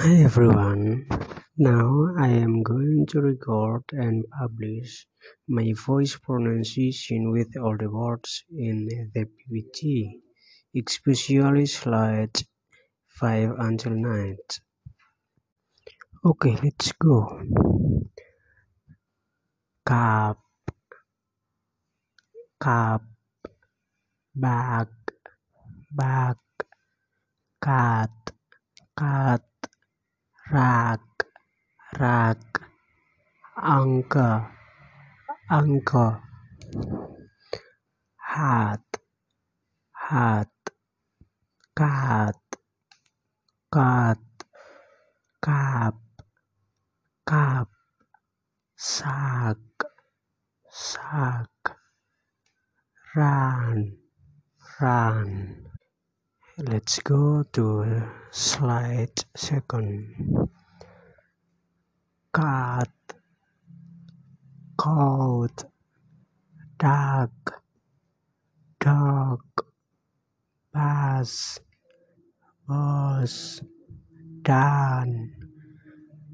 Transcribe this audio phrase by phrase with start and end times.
[0.00, 1.08] Hi everyone,
[1.56, 5.08] now I am going to record and publish
[5.48, 10.20] my voice pronunciation with all the words in the PPT,
[10.76, 12.44] especially slides
[13.08, 14.36] 5 until 9.
[16.24, 17.42] Okay, let's go.
[19.84, 20.38] Cup,
[22.60, 23.02] cup,
[24.32, 24.88] bag,
[25.90, 26.36] bag,
[27.60, 28.10] cat,
[28.96, 29.47] cat
[30.50, 31.00] rag,
[31.98, 32.38] rag,
[33.62, 34.48] anchor,
[35.50, 36.22] anchor,
[38.16, 38.80] hat,
[39.92, 40.48] hat,
[41.76, 42.36] cat,
[43.72, 44.18] cat,
[45.42, 45.94] cap,
[47.26, 47.68] cap,
[48.76, 49.56] sack,
[50.70, 51.76] sack,
[53.14, 53.98] run,
[54.80, 55.68] run.
[56.56, 60.37] Let's go to slide second.
[62.38, 62.94] Cat,
[64.76, 65.64] coat,
[66.78, 67.32] dog,
[68.78, 69.42] dog,
[70.72, 71.58] bus,
[72.68, 73.60] bus,
[74.42, 75.32] down,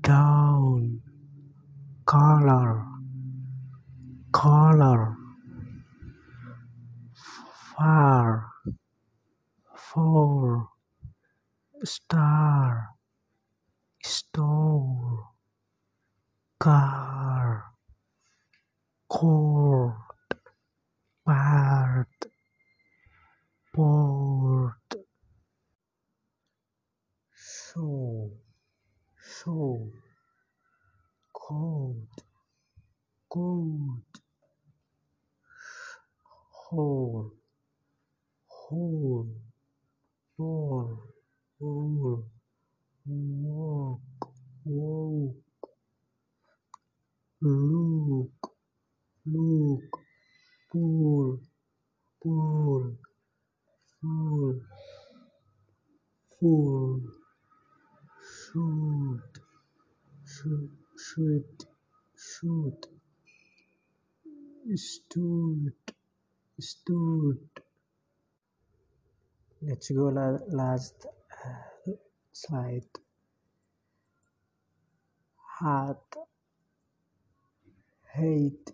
[0.02, 1.00] down,
[2.04, 2.84] color,
[4.30, 5.16] color,
[7.78, 8.50] far
[9.74, 10.68] four
[11.82, 12.93] star
[16.58, 17.64] car.
[19.08, 19.94] Court.
[21.24, 22.26] Part.
[23.72, 24.94] Port.
[27.34, 28.30] Show.
[29.16, 29.90] Show.
[31.32, 32.24] Code
[33.34, 34.20] code
[36.50, 37.32] hole
[38.46, 39.43] hole
[47.44, 48.52] look,
[49.26, 50.00] look,
[50.72, 51.40] pull,
[52.22, 52.96] pull,
[54.00, 54.60] full,
[56.40, 57.00] full,
[58.22, 59.20] shoot,
[60.24, 61.66] shoot, shoot,
[62.16, 62.86] shoot,
[64.76, 65.72] stood,
[66.58, 67.38] stood.
[69.60, 71.92] Let's go la last uh,
[72.32, 72.88] slide.
[75.60, 76.16] Heart,
[78.14, 78.72] hate.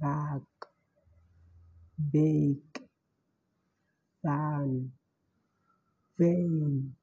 [0.00, 0.42] Bag
[2.12, 2.80] bake.
[4.24, 4.92] Van
[6.18, 6.94] vein.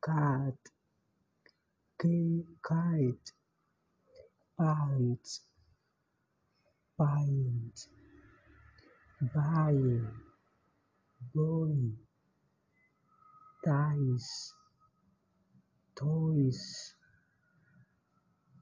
[0.00, 0.54] Cat
[2.00, 3.32] kite.
[4.56, 5.40] Pants.
[6.96, 7.88] Pint.
[9.34, 10.06] Buying
[11.34, 11.74] boy.
[13.64, 14.54] Ties.
[15.96, 16.94] Toys.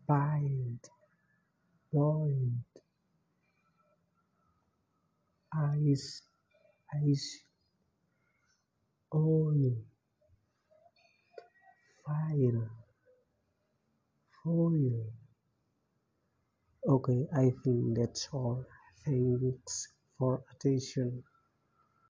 [0.08, 0.81] Bind
[1.97, 2.62] point,
[5.53, 6.23] ice,
[6.95, 7.29] ice,
[9.12, 9.75] oil,
[12.05, 12.71] file,
[14.43, 15.12] foil.
[16.89, 18.65] Okay, I think that's all.
[19.05, 21.23] Thanks for attention.